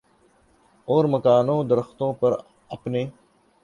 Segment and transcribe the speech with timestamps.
[0.87, 2.37] اور مکانوں درختوں پر
[2.69, 3.05] اپنے